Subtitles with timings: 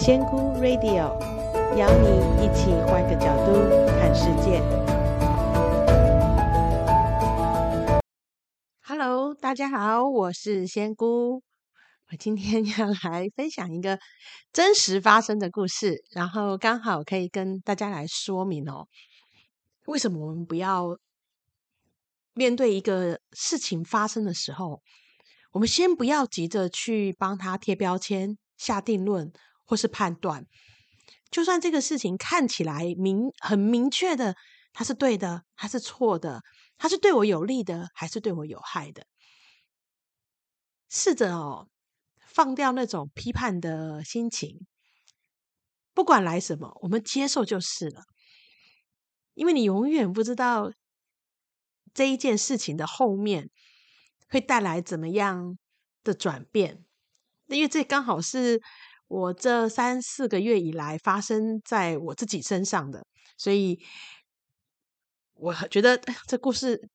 [0.00, 1.18] 仙姑 Radio
[1.76, 3.52] 邀你一起换个角度
[3.98, 4.62] 看世界。
[8.80, 11.42] Hello，大家好，我是仙姑。
[12.12, 13.98] 我今天要来分享一个
[14.52, 18.86] 真实发生的故事，然后刚好可以跟大家来说明哦，
[19.86, 20.96] 为什么我们不要
[22.34, 24.80] 面对一个事情发生的时候，
[25.50, 29.32] 我们先不要急着去帮他贴标签、下定论。
[29.68, 30.46] 或是判断，
[31.30, 34.34] 就算这个事情看起来明很明确的，
[34.72, 36.40] 它是对的，它是错的，
[36.78, 39.06] 它是对我有利的，还是对我有害的？
[40.88, 41.68] 试着哦，
[42.26, 44.66] 放掉那种批判的心情，
[45.92, 48.04] 不管来什么，我们接受就是了。
[49.34, 50.72] 因为你永远不知道
[51.92, 53.50] 这一件事情的后面
[54.30, 55.58] 会带来怎么样
[56.02, 56.86] 的转变，
[57.48, 58.62] 因为这刚好是。
[59.08, 63.78] 我这三四个月以来发生在我自己身上的，所以
[65.34, 66.88] 我觉得 这故事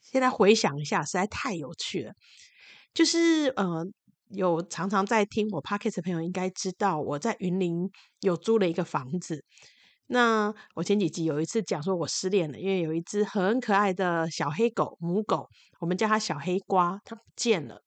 [0.00, 2.12] 现在回想一下，实在太有趣了。
[2.94, 3.84] 就是呃，
[4.28, 7.90] 有常常在听我 Podcast 的朋友应该知道，我在云林
[8.20, 9.44] 有租了一个房子。
[10.06, 15.48] 那我前几集有一次讲说我失恋了，因为有一只很可爱的小黑狗，母狗，
[15.80, 17.83] 我们叫它小黑瓜，它不见了。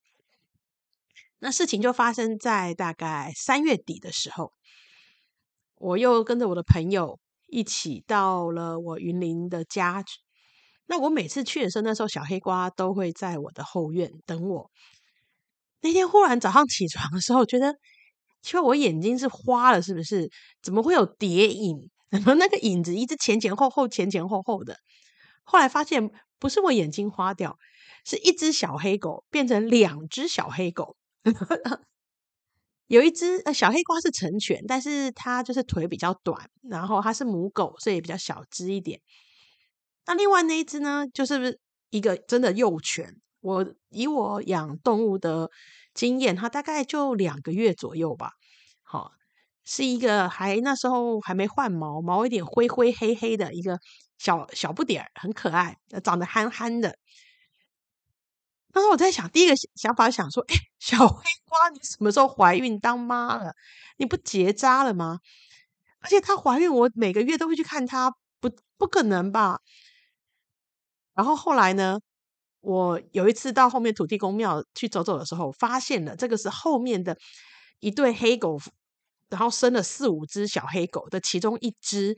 [1.40, 4.52] 那事情就发生在大概三月底的时候，
[5.76, 10.04] 我又跟着我的朋友一起到了我云林的家。
[10.88, 14.72] 那我每次去的时候，那时候小黑瓜都会在我的后院等我。
[15.82, 17.76] 那天忽然早上起床的时候，觉得
[18.42, 20.30] 奇怪，我眼睛是花了是不是？
[20.64, 21.90] 怎么会有叠影？
[22.10, 24.78] 怎么那个影子一直前前后后、前前后后的？
[25.44, 27.58] 后来发现不是我眼睛花掉，
[28.04, 30.97] 是一只小黑狗变成两只小黑狗。
[32.88, 39.02] 有一只呃小黑瓜是成犬，但是它就是腿比较短，然后它是母狗，所以比较小只一点。
[40.06, 41.60] 那另外那一只呢，就是
[41.90, 43.16] 一个真的幼犬。
[43.42, 45.50] 我以我养动物的
[45.94, 48.32] 经验，它大概就两个月左右吧。
[48.84, 49.12] 好，
[49.66, 53.80] 是一个还那时候还没换毛，毛有点灰灰黑黑的一个
[54.18, 56.98] 小小不点儿，很可爱，长得憨憨的。
[58.78, 63.52] 当时我在想，第一个想法想说：“哎，小黑瓜，你什么时候怀孕当妈了？
[63.98, 65.18] 你不结扎了吗？
[66.02, 69.58] 而且她怀孕，我每个月都会去看她，不不可能吧？”
[71.18, 72.00] 然后后来呢，
[72.62, 77.18] 我有一次到后面土地公庙去走走的时候，发现了这个是后面的
[77.80, 78.62] 一对黑狗，
[79.30, 82.16] 然后生了四五只小黑狗的其中一只。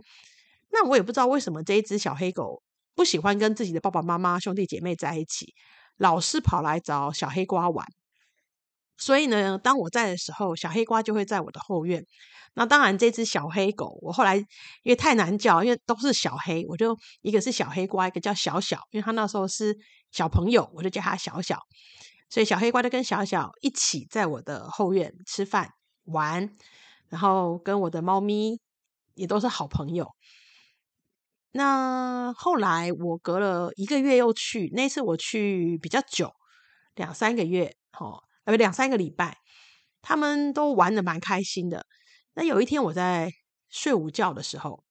[0.71, 2.61] 那我也不知道为什么这一只小黑狗
[2.95, 5.53] 不喜欢跟自己的爸爸妈妈、兄弟姐妹在一起。
[5.99, 7.85] 老是跑来找小黑瓜玩，
[8.97, 12.03] 所以呢，当我在的时候，小黑瓜就会在我的后院。
[12.55, 14.45] 那当然，这只小黑狗，我后来因
[14.85, 19.77] 为太难叫，因为都是小黑，我就一个是小黑瓜，一个叫小小，因为他那时候是
[20.11, 21.59] 小朋友，我就叫他小小。
[22.29, 25.69] 所以小黑瓜就跟小小一起在我的后院吃饭
[26.05, 26.49] 玩，
[27.09, 28.59] 然后跟我的猫咪
[29.15, 30.09] 也都是好朋友。
[31.51, 36.31] 那后来我隔了一个月又去，那次我去比较久，
[36.95, 39.37] 两三个月，哦，呃，两三个礼拜，
[40.01, 41.85] 他们都玩的蛮开心的。
[42.35, 43.31] 那有一天我在
[43.69, 44.83] 睡午觉的时候，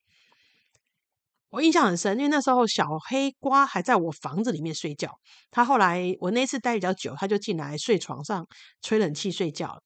[1.50, 5.16] 我印象很深，因为那时候小黑瓜还在我房子里面睡觉。
[5.52, 8.44] 他后来我那次待比较久，他就进来睡床上
[8.82, 9.80] 吹冷气睡觉。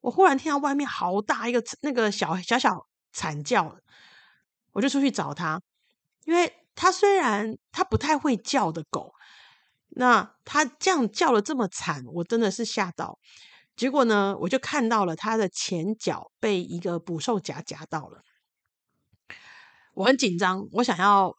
[0.00, 3.76] 我忽然听到外面好大一个那个小小小惨叫，
[4.72, 5.60] 我就出去找他。
[6.26, 9.14] 因为它虽然它不太会叫的狗，
[9.88, 13.18] 那它这样叫了这么惨，我真的是吓到。
[13.74, 18.22] 结果呢，我就看到了它的前脚被一个捕兽夹夹到了，
[19.94, 21.36] 我很紧张，我想要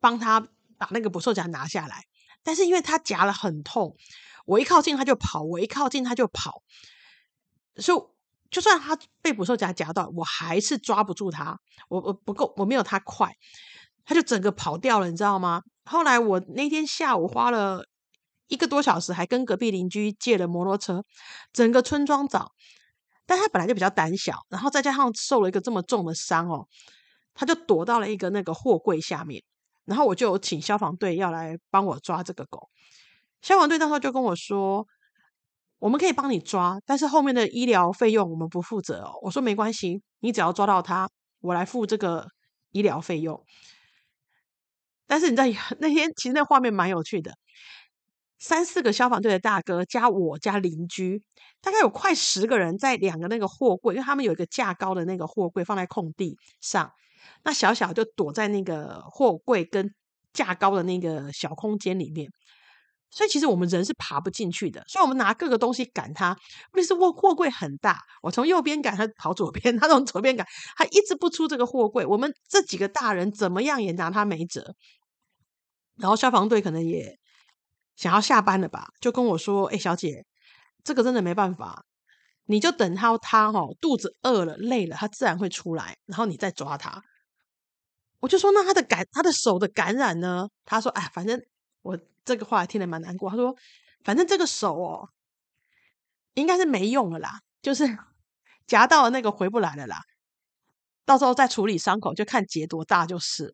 [0.00, 0.40] 帮它
[0.78, 2.04] 把那个捕兽夹拿下来，
[2.42, 3.96] 但是因为它夹了很痛，
[4.46, 6.62] 我一靠近它就跑，我一靠近它就跑，
[7.76, 7.98] 所以
[8.50, 11.58] 就算它被捕兽夹夹到，我还是抓不住它。
[11.88, 13.30] 我我不够，我没有它快，
[14.04, 15.62] 它就整个跑掉了，你知道吗？
[15.84, 17.84] 后来我那天下午花了
[18.46, 21.04] 一个多小时，还跟隔壁邻居借了摩托车，
[21.52, 22.52] 整个村庄找。
[23.26, 26.66] 但它本来就比较胆小，然后再加上受了一个这么重的伤哦，
[27.34, 29.42] 它就躲到了一个那个货柜下面。
[29.84, 32.70] 然后我就请消防队要来帮我抓这个狗。
[33.42, 34.86] 消防队那时候就跟我说。
[35.78, 39.12] 我们可以帮你抓，但是后面的医疗费用我们不负责哦。
[39.22, 41.08] 我说没关系，你只要抓到他，
[41.40, 42.26] 我来付这个
[42.72, 43.44] 医疗费用。
[45.06, 45.44] 但是你知道
[45.78, 47.32] 那天其实那画面蛮有趣的，
[48.38, 51.22] 三四个消防队的大哥加我加邻居，
[51.60, 56.90] 大概有快十个人在两个那个货柜，因为他们有一个架高的那个货柜放在空地上，
[57.44, 59.94] 那小小就躲在那个货柜跟
[60.32, 62.28] 架高的那个小空间里面。
[63.10, 66.36] 所以其实我们人是爬不进去的，所以我们拿各个东西赶他。
[66.72, 70.46] 问题是货货柜很大，我从右边赶他跑左边， 他从左边赶，
[70.76, 72.04] 他一直不出这个货柜。
[72.04, 74.74] 我们这几个大人怎么样也拿他没辙。
[75.96, 77.18] 然后消防队可能也
[77.96, 80.24] 想要下班了吧，就跟我说：“哎，小姐，
[80.84, 81.82] 这个真的没办法，
[82.44, 87.02] 你就等他他哦，肚子饿了累了，他自然会出来，然后你再抓他。”
[88.20, 91.40] 我就说：“那他的感他的手的感染呢？”他说：“哎，反正
[91.82, 91.98] 我。”
[92.28, 93.30] 这个话听得蛮难过。
[93.30, 93.56] 他说
[94.04, 95.08] ：“反正这个手哦，
[96.34, 97.86] 应该是没用了啦，就是
[98.68, 100.02] 夹到了那个回不来了啦。
[101.06, 103.52] 到时候再处理伤口，就看结多大就是了。”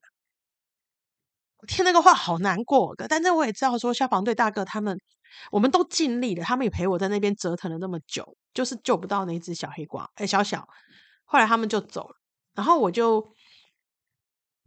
[1.62, 4.98] 我听那个话好难过，但是我也知道说消防队大哥他们，
[5.52, 10.68] 我们都尽力了，他们也陪我在那边折腾了那么久，就是救不到那只小黑瓜，哎，小小。
[11.22, 12.16] 后来他们就走了，
[12.54, 13.20] 然后我就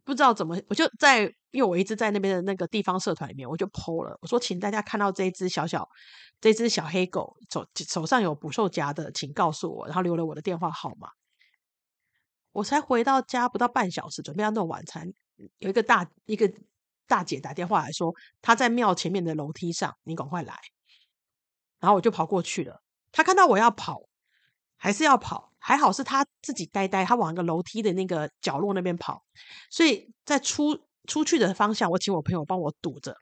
[0.05, 1.35] 不知道怎么，我就在。
[1.51, 5.87] 因为我一直在那边的那个地方社团里面，我就 po 了，我说，请大家看到这一只小小
[6.41, 11.07] 这只小黑狗手手上有捕兽夹的，请告诉我，然后留了我的电话号码。
[12.51, 15.11] 我才回到家不到半小时，准备要弄晚餐，
[15.59, 16.51] 有一个大一个
[17.07, 20.53] 大姐打电话来说，她在庙前面的楼梯上，你赶快来。
[21.79, 24.01] 然后我就跑过去了，她看到我要跑，
[24.75, 25.53] 还是要跑。
[25.59, 29.23] 还好是她自己呆呆，她往一个楼梯的那个角落那边跑，
[29.71, 30.77] 所以在出。
[31.05, 33.15] 出去的方向，我请我朋友帮我堵着。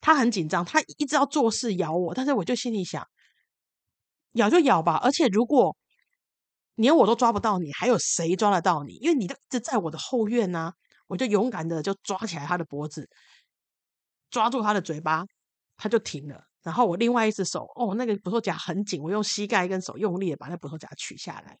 [0.00, 3.06] 他很紧张，他一直要做事咬我，但是我就心里想，
[4.32, 5.00] 咬就咬吧。
[5.02, 5.76] 而且如果
[6.74, 8.94] 连我都抓不到你，还有谁抓得到你？
[8.96, 10.72] 因为你都一直在我的后院呢、
[11.06, 13.08] 我就勇敢的就抓起来他的脖子，
[14.30, 15.24] 抓住他的嘴巴，
[15.76, 16.44] 他就停了。
[16.62, 21.58] 然后我另外一只手，哦，那个捕兽夹很紧，我用膝盖跟手用力的把那捕兽夹取下来。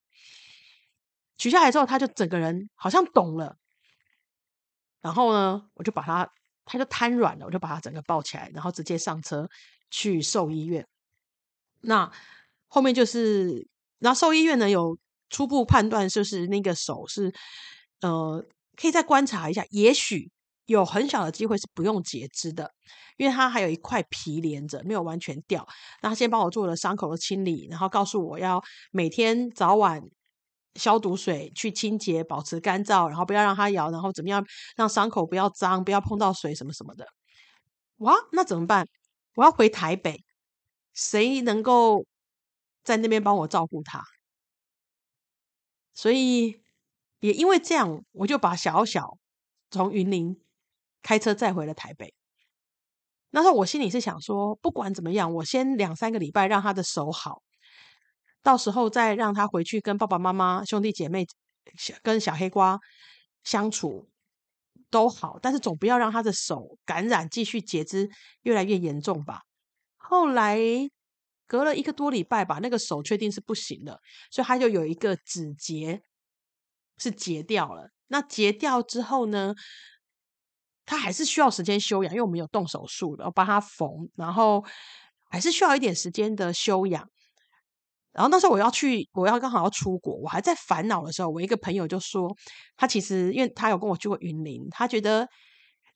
[1.38, 3.56] 取下来之后，他就整个人好像懂了。
[5.06, 6.28] 然后呢，我就把他，
[6.64, 9.48] 他就瘫软了，我就把他整个抱起来，然后直接上车
[9.88, 10.84] 去兽医院。
[11.82, 12.10] 那
[12.66, 13.68] 后面就是，
[14.00, 14.98] 然后兽医院呢有
[15.30, 17.32] 初步判断，就是那个手是，
[18.00, 18.44] 呃，
[18.74, 20.28] 可以再观察一下，也许
[20.64, 22.68] 有很小的机会是不用截肢的，
[23.16, 25.64] 因为它还有一块皮连着，没有完全掉。
[26.02, 28.60] 那他先帮我做了伤口的清理，然后告诉我要
[28.90, 30.02] 每天早晚。
[30.76, 34.44] 消毒水去清洁，保持干燥，然后不要让它咬，然后怎么样
[34.76, 37.06] 让伤口不要脏，不要碰到水什么什么的。
[37.96, 38.86] 哇，那怎么办？
[39.34, 40.24] 我要回台北，
[40.92, 42.04] 谁能够
[42.84, 44.02] 在那边帮我照顾他？
[45.94, 46.60] 所以
[47.20, 49.16] 也因为这样，我就把小小
[49.70, 50.40] 从云林
[51.02, 52.14] 开车载回了台北。
[53.30, 57.42] 那时候我心里是想说，不管怎么样，我先两三个礼拜让他的手好。
[58.46, 61.26] 到时候再让他回去跟爸爸妈妈、兄弟姐妹、
[62.00, 62.78] 跟小黑瓜
[63.42, 64.08] 相处
[64.88, 68.08] 都好，但是总不要让他的手感染，继续截肢
[68.42, 69.40] 越来越严重吧。
[69.96, 70.60] 后来
[71.48, 73.98] 隔了一个多礼拜吧，那个手确定是不行了，
[74.30, 76.00] 所以他就有一个指节
[76.98, 77.90] 是截掉了。
[78.06, 79.52] 那截掉之后呢，
[80.84, 84.64] 他还是需要时间休养，因为我们有动手术的，然后帮他缝，然后
[85.30, 87.10] 还是需要一点时间的休养。
[88.16, 92.34] 然后那时候我要去，我要刚好要出国，我还在烦恼的时候，我一个朋友就说，
[92.74, 95.28] 他其实因为他有跟我去过云林，他觉得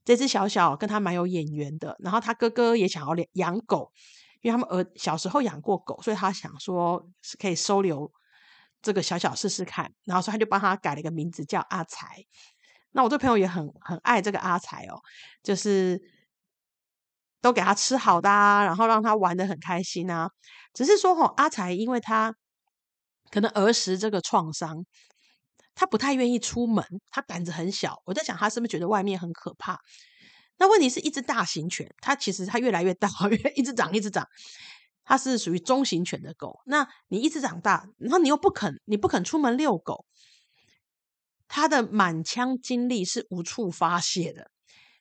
[0.04, 1.96] 这只小小跟他蛮有眼缘的。
[1.98, 3.90] 然后他哥哥也想要养狗，
[4.42, 8.12] 因为他们儿小时候养过狗，所以他想说是可以收留
[8.82, 9.90] 这个小小试试看。
[10.04, 12.22] 然后所以他就帮他改了一个名字叫阿财。
[12.92, 15.00] 那我这朋友也很很爱这个阿财哦，
[15.42, 15.98] 就是。
[17.40, 20.30] 都给他吃好的啊，然后让他玩的很开心啊。
[20.74, 22.34] 只是说，吼，阿才因为他
[23.30, 24.84] 可能儿时这个创伤，
[25.74, 28.02] 他不太愿意出门，他胆子很小。
[28.06, 29.78] 我在想，他是不是觉得外面很可怕？
[30.58, 34.26] 那问题是一只大型犬，它其实它越来越大， 越一直长一直长。
[35.04, 36.60] 它是属于中型犬的狗。
[36.66, 40.04] 那你一直长大，然后你又不肯，你不肯出门遛狗，
[41.48, 44.50] 它的满腔精力是无处发泄的。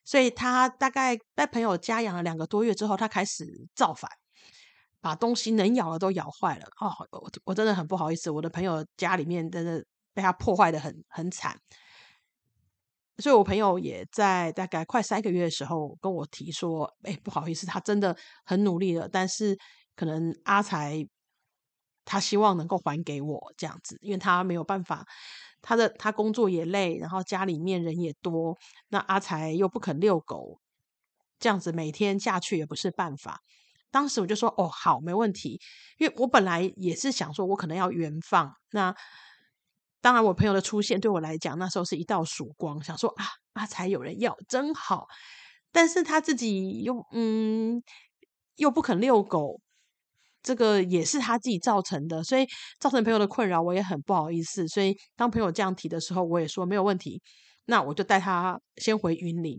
[0.09, 4.09] 所以他大概在朋友家养了两个多月之后，他开始造反，
[4.99, 6.65] 把东西能咬的都咬坏了。
[6.81, 9.85] 哦，我我真的很不好意思，我的朋友家里面真的
[10.15, 11.55] 被他破坏的很很惨。
[13.19, 19.55] 所以我朋友也在大概快三个月的时候跟我提说：“哎，不好意思，他真的很努力了，但是
[19.95, 21.05] 可能阿才
[22.09, 25.05] 他希望能够还给我这样子，因为他没有办法。”
[25.61, 30.57] 他的他工作也累，然后家里面人也多，那阿财又不肯遛狗，
[31.37, 33.41] 这样子每天下去也不是办法，
[33.91, 35.59] 当时我就说：“哦，好，没问题。”
[35.99, 38.53] 因为我本来也是想说，我可能要原放。
[38.71, 38.95] 那
[39.99, 45.07] 当然，我朋友的出现对我来讲，那时候是一道曙光，想说啊，阿财有人要，真好。
[45.73, 47.83] 但是他自己又嗯，
[48.55, 49.59] 又不肯遛狗，
[50.41, 52.46] 这个也是他自己造成的，所以
[52.79, 54.67] 造成朋友的困扰，我也很不好意思。
[54.67, 57.22] 所以当朋友这样提的时候，我也说没有问题。
[57.65, 59.58] 那我就带他先回云林。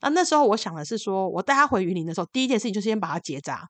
[0.00, 3.66] 那那时候我想的是说，我带他回云林的时候，第一件事情就是先把它结扎，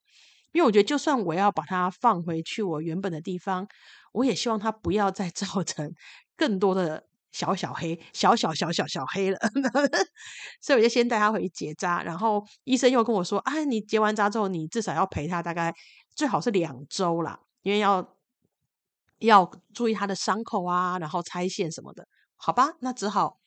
[0.52, 3.66] 因为我觉得就算我要把它放回去我原本的地方，
[4.12, 5.90] 我也希望它不要再 造成
[6.36, 9.38] 更多的小小黑、小小小小小黑了。
[10.60, 15.72] 所以我就先带他回去结扎，然后医生又跟我说：“啊，你结完扎之后，你至少要陪他大概
[16.14, 18.16] 最好是两周啦，因为要
[19.18, 22.06] 要注意他的伤口啊，然后拆线什么的，
[22.36, 22.74] 好吧？
[22.80, 23.38] 那只好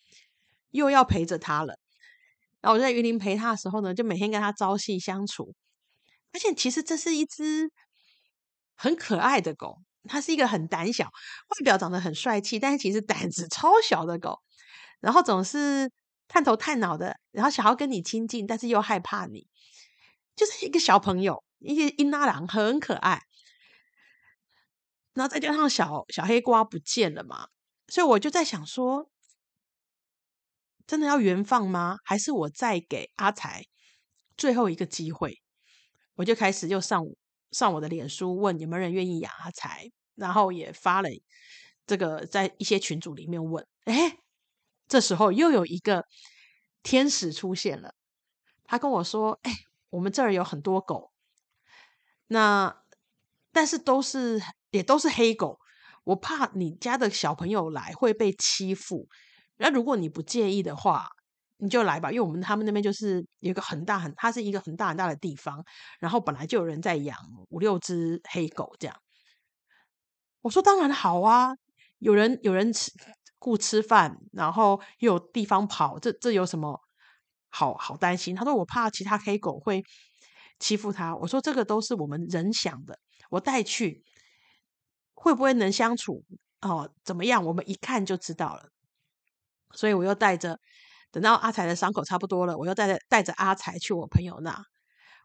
[0.71, 1.79] 又要陪着他了。”
[2.59, 5.53] 然后我在云林陪他的时候呢，就每天跟他朝夕相处。
[6.33, 7.71] 而且其实这是一只
[8.75, 14.39] 很可爱的狗，它是一个很胆小，外表长得很帅气，但是其实胆子超小的狗。
[14.99, 15.89] 然后总是
[16.27, 19.47] 探头探脑的，然后想要跟你亲近，但是又害怕你，
[20.35, 23.23] 就是一个小朋友，一些英拉郎，很可爱。
[25.13, 27.49] 然后再加上小小黑瓜不见了嘛，
[27.87, 29.09] 所以我就在想说。
[30.85, 31.97] 真的要原放吗？
[32.05, 33.65] 还是我再给阿财
[34.37, 35.41] 最后一个机会？
[36.15, 37.03] 我就开始又上
[37.51, 41.09] 上我的脸书问有没有人愿意养阿财，然后也发了
[41.85, 43.67] 这个在一些群组里面问。
[43.83, 44.17] 哎，
[44.87, 46.05] 这时候又有一个
[46.83, 47.93] 天使出现了，
[48.63, 49.51] 他跟我说：“哎，
[49.89, 51.11] 我们这儿有很多狗，
[52.27, 52.83] 那
[53.51, 54.41] 但是都是
[54.71, 55.57] 也都是黑狗，
[56.03, 59.07] 我怕你家的小朋友来会被欺负。”
[59.59, 61.07] 那如果你不介意的话，
[61.57, 65.63] 你就来吧，因为我们他们那边就是有一个很大很，它是一个很大很大的地方，
[65.99, 67.17] 然后本来就有人在养
[67.49, 68.95] 五六只黑狗这样。
[70.41, 71.55] 我说当然好啊，
[71.97, 72.91] 有人有人吃
[73.39, 76.79] 顾吃饭，然后又有地方跑，这这有什么
[77.49, 78.35] 好好担心？
[78.35, 79.83] 他说我怕其他黑狗会
[80.59, 81.15] 欺负他。
[81.15, 82.97] 我说这个都是我们人想的，
[83.29, 84.03] 我带去
[85.13, 86.23] 会不会能相处
[86.61, 86.89] 哦？
[87.03, 87.43] 怎么样？
[87.45, 88.69] 我们一看就知道了。
[89.73, 90.59] 所以我又带着，
[91.11, 94.63] 等到阿才的伤口差不多了，我又带着带着阿才去我朋友那。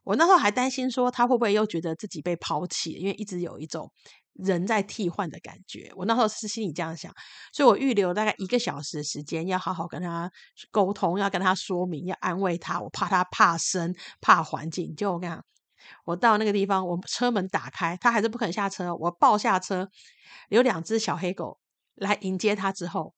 [0.04, 3.92] 我那时候还担心说他会不会又觉得自己被抛弃，因为一直有一种
[4.34, 5.92] 人在替换的感觉。
[5.96, 7.12] 我那时候是心里这样想，
[7.52, 10.30] 所以我预留大概一个小时的时间，要好好跟他
[10.70, 12.80] 沟通，要跟他说明，要安慰他。
[12.80, 14.94] 我怕他怕生，怕环境。
[14.96, 15.44] 就我跟你讲，
[16.04, 18.94] 我到那个地方，我车门打开，他还是不肯下车。
[18.94, 19.88] 我抱下车，
[20.48, 21.58] 有两只小黑狗
[21.94, 23.14] 来迎接他之后。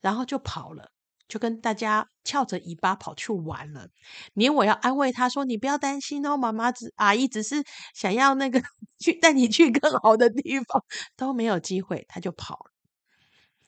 [0.00, 0.90] 然后就跑了，
[1.32, 3.88] 就跟大家翘着尾巴跑去玩了。
[4.34, 8.60] 连我要安慰他说：“你不要担心哦，妈妈只阿姨只是想要那个
[9.00, 10.84] 去带你去更好的地方，
[11.16, 12.70] 都没有机会，他就跑了。”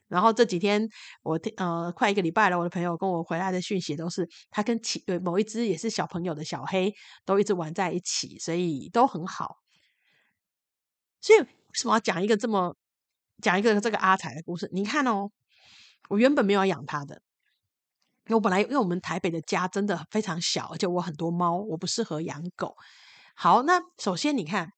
[0.09, 0.87] 然后这几天
[1.23, 6.93] 我呃快一个礼拜了，我的朋友跟我回来的讯息都是他跟其对某一只也是小朋友的小黑
[7.25, 9.57] 都一直玩在一起，所以都很好。
[11.23, 12.77] 所以为什么要讲一个这么
[13.41, 14.69] 讲一个这个阿财的故事？
[14.71, 15.31] 你看哦。
[16.11, 17.23] 我原本没有养它的，
[18.27, 22.75] 因为我本来因为我们台北的家真的非常小，而且我很多猫，我不适合养狗。
[23.35, 24.71] 好，那首先你看，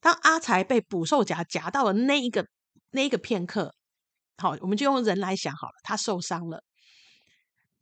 [0.00, 2.46] 当阿财被捕兽夹夹到了那一个
[2.90, 3.74] 那一个片刻，
[4.36, 6.62] 好，我们就用人来想好了，他受伤了。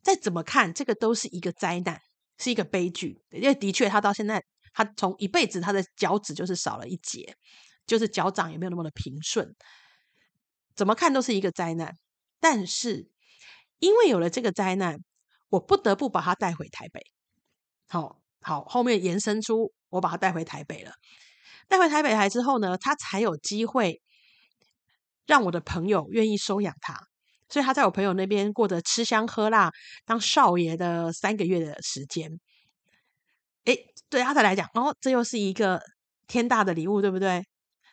[0.02, 2.00] 再怎么看，这个都是一个灾难，
[2.38, 3.20] 是一个悲剧。
[3.30, 4.42] 因为的确，他到现在，
[4.72, 7.34] 他从一辈子他的脚趾就是少了一截，
[7.84, 9.52] 就是脚掌也没有那么的平顺，
[10.76, 11.92] 怎么看都是一个灾难。
[12.38, 13.10] 但是，
[13.78, 14.98] 因为有了这个灾难，
[15.48, 17.00] 我不得不把他带回台北。
[17.88, 20.92] 好好，后面延伸出我把他带回台北了。
[21.68, 24.00] 带回台北来之后呢，他才有机会
[25.26, 26.98] 让我的朋友愿意收养他。
[27.48, 29.72] 所以他在我朋友那边过着吃香喝辣、
[30.04, 32.38] 当少爷的三个月的时间。
[33.64, 35.80] 诶，对阿财来讲，哦，这又是一个
[36.26, 37.42] 天大的礼物，对不对？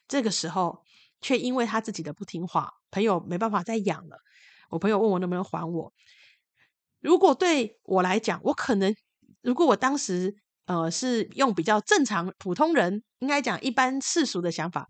[0.07, 0.83] 这个时候，
[1.21, 4.17] 却因为他自己的不听话，朋友没办法再养了。
[4.75, 5.93] 我朋友问我能不能还我，
[6.99, 8.93] 如果对我来讲，我可能
[9.41, 14.85] 如果我当时呃是用比较正常普通人应该讲一般世俗的想法，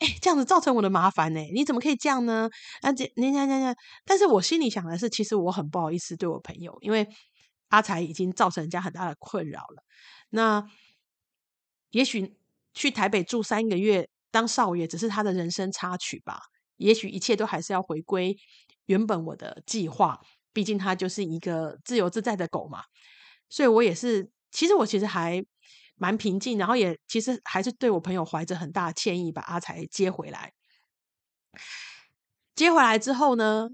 [0.00, 1.40] 哎，这样子造成我的麻烦呢？
[1.54, 2.50] 你怎么可以这样呢？
[2.82, 7.08] 啊，这你讲讲讲，但是我心里想的是，其实我很不好意思对我朋友，因为
[7.68, 9.82] 阿才已经造成人家很大的困扰了。
[10.28, 10.68] 那
[11.92, 12.36] 也许
[12.74, 16.40] 去台北住三个月当少爷，只是他的人生插曲吧。
[16.78, 18.36] 也许一切都还是要回归。
[18.86, 20.20] 原本我的计划，
[20.52, 22.84] 毕竟它就是一个自由自在的狗嘛，
[23.48, 25.44] 所以我也是，其实我其实还
[25.96, 30.52] 蛮平静，然后也其实还是对我朋友怀着很大的歉意，把阿才接回来。
[32.54, 33.68] 接回来之后呢，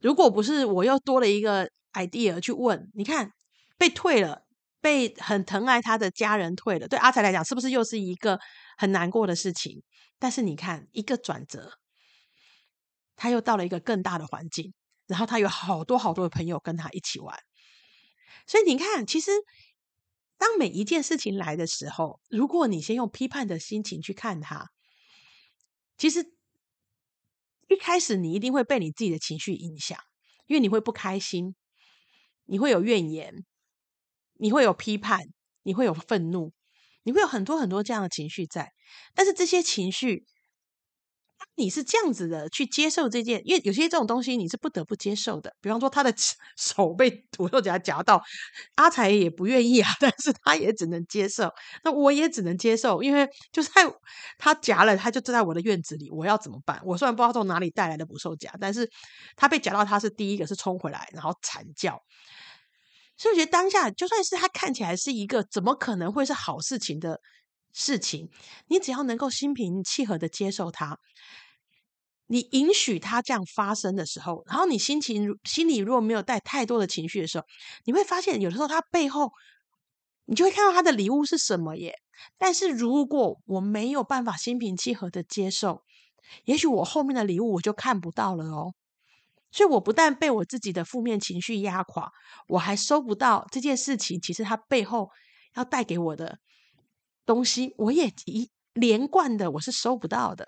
[0.00, 3.32] 如果不是我又多了一个 idea 去问，你看
[3.78, 4.44] 被退了，
[4.80, 8.38] 被很疼爱他的家人退了，对阿才来讲是不是又是一个
[8.76, 9.82] 很难过的事情？
[10.18, 11.78] 但是你看一个转折，
[13.20, 14.72] 他又到了一个更大的环境，
[15.06, 17.38] 然后他有好多好多的朋友跟他一起玩，
[18.46, 19.30] 所以你看，其实
[20.38, 24.70] 当每一件事情来的时候，如果你先用批判的心情去看它，
[25.98, 26.32] 其实。
[27.72, 29.96] 一开始你一定会被你自己的情绪影响，
[30.48, 31.54] 因为你会不开心，
[32.46, 33.44] 你会有怨言，
[34.40, 35.20] 你会有批判，
[35.62, 36.52] 你会有愤怒，
[37.04, 38.72] 你会有很多很多这样的情绪在。
[39.14, 40.26] 但是这些情绪，
[41.56, 45.52] 你是这样子的去接受这件，因为有些这种东西你是不得不接受的。
[45.60, 46.12] 比方说他的
[46.56, 48.22] 手被捕兽夹夹到，
[48.76, 51.50] 阿财也不愿意啊， 但是他也只能接受。
[51.84, 53.70] 那我也只能接受，因为就在
[54.38, 56.80] 他夹了，他就站在我的院子里，我要怎么办？
[56.84, 58.88] 我虽然不知道从哪里带来的捕兽夹，但是
[59.36, 62.00] 他被夹到，他是第一个是冲回来，然后惨叫。
[63.16, 67.20] 所以我觉得当下就算是他看起来是一个怎么可能会是好事情的
[67.72, 68.30] 事情，
[68.68, 70.98] 你只要能够心平气和的接受它。
[72.26, 77.44] 你允许它这样发生的时候，然后你心情心里如果没有带太多的情绪的时候，
[77.84, 79.32] 你会发现有的时候他背后，
[80.26, 81.98] 你就会看到他的礼物是什么耶。
[82.38, 85.82] 但是如果我没有办法心平气和的接受，
[86.44, 88.74] 也许我后面的礼物我就看不到了哦。
[89.50, 92.12] 所以我不但被我自己的负面情绪压垮，
[92.46, 95.10] 我还收不到这件事情，其实它背后
[95.56, 96.38] 要带给我的
[97.26, 100.46] 东西，我也一连贯的我是收不到的。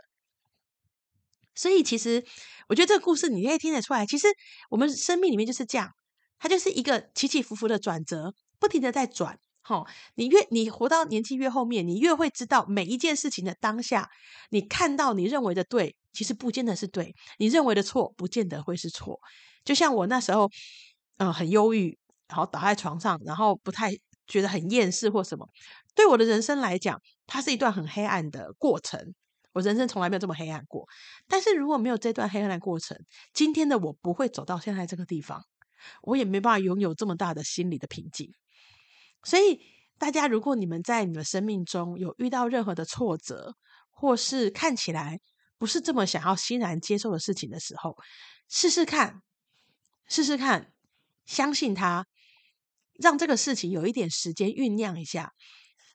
[1.55, 2.25] 所以，其实
[2.69, 4.27] 我觉得这个故事你可以听得出来，其实
[4.71, 5.91] 我们生命里面就是这样，
[6.39, 9.39] 它就是一个起起伏伏的转折，不停的在转。
[9.65, 9.87] 齁，
[10.17, 14.09] 你越你活到年纪越后面，你越会知道每一件事情的当下，
[14.51, 19.21] 你看到你认为的对，其实不见得是对；你认为的错，不见得会是错。
[19.65, 20.51] 就像我那时候，
[21.19, 23.93] 嗯、很忧郁，然后倒在床上，然后不太
[24.27, 25.47] 觉得很厌世或什么，
[25.95, 29.15] 对我的人生来讲，它是一段很黑暗的过程。
[29.53, 30.89] 我人生从来没有这么黑暗过，
[31.29, 32.97] 但是如果没有这段黑暗的过程，
[33.35, 35.45] 今天的我不会走到现在这个地方，
[36.01, 38.33] 我也没办法拥有这么大的心理的平静。
[39.23, 39.61] 所以，
[39.99, 43.55] 大家如果你们在你们生命中有遇到任何的挫折，
[43.91, 45.21] 或是看起来
[45.59, 47.95] 不是这么想要欣然接受的事情的时候，
[48.49, 49.21] 试试看，
[50.09, 50.73] 试试看，
[51.27, 52.07] 相信它，
[52.95, 55.35] 让这个事情有一点时间酝酿一下。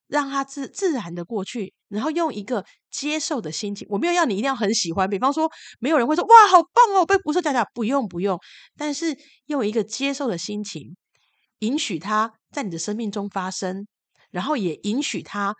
[0.08, 3.86] 让它自自然的过去，然后用一个接受的心情。
[3.90, 8.40] 我没有要你一定要很喜欢，比方说，没有人会说哇，好棒哦，被捕兽夹夹，不用不用。
[8.78, 9.18] 但是
[9.48, 10.96] 用一个接受的心情，
[11.60, 13.86] 允许它在你的生命中发生，
[14.32, 15.54] 然后也允许它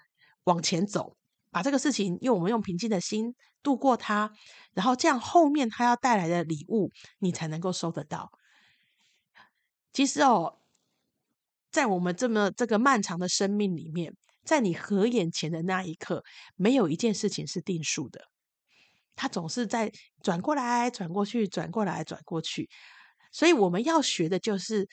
[0.46, 1.16] 往前走，
[1.52, 4.32] 把这个事情用我们用平静的心度过它，
[4.74, 8.32] 然后这样后面它要带来的礼物，你才能够收得到。
[9.92, 10.60] 其实哦，
[11.70, 14.16] 在我们这么这个漫长的生命里面。
[14.48, 16.24] 在你合眼前的那一刻，
[16.56, 18.22] 没有一件事情是定数的，
[19.14, 19.92] 它总是在
[20.24, 22.70] 转过来、转过去、转过来、转过去。
[23.34, 24.88] 所以我们要学的就是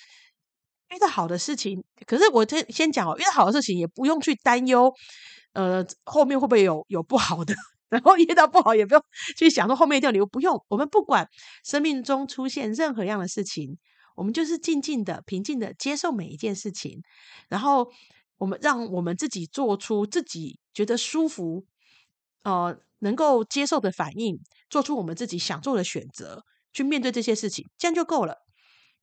[0.90, 1.84] 遇到好的事情。
[2.04, 4.92] 可是我先先讲哦，遇到好的事情也不用去担忧，
[5.52, 7.54] 呃，后面会不会有有不好的？
[7.88, 9.02] 然后遇到不好也不用
[9.38, 10.60] 去想说后面一定有，不用。
[10.68, 11.28] 我们不管
[11.62, 13.78] 生命中出现任何样的事情，
[14.16, 17.00] 我们就是静静的、平静的接受每一件事情，
[17.48, 17.92] 然后。
[18.44, 21.64] 我们让我们自己做出自己觉得舒服、
[22.42, 28.36] 呃，能够接受的反应，做出我们自己想做的选择，去面对这些事情，这样就够了，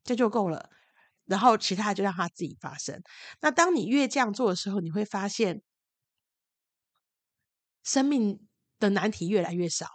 [0.04, 0.70] 这就够了。
[1.26, 3.02] 然后其他就让它自己发生。
[3.42, 5.64] 那当你越这样做的时候，你会发现
[7.84, 9.88] 生命的难题越来越少，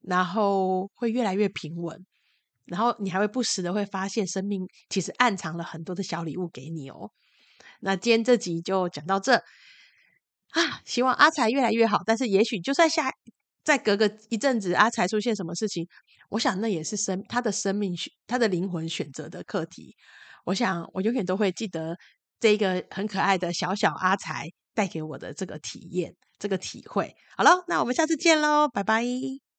[0.00, 2.04] 然后会越来越平稳，
[2.64, 7.12] 然后你还会不时的会发现生命其实暗藏了很多的小礼物给你哦。
[7.80, 12.02] 那今天这集就讲到这啊，希望阿财越来越好。
[12.06, 13.12] 但是也许就算下
[13.64, 15.86] 再隔个一阵子，阿财出现什么事情，
[16.30, 19.94] 我想那也是生他的生命选他的灵魂选择的课题。
[20.44, 21.96] 我想我永远都会记得
[22.38, 27.14] 这个很可爱的小小阿财带给我的这个体验，这个体会。
[27.36, 29.45] 好了，那我们下次见喽，拜拜。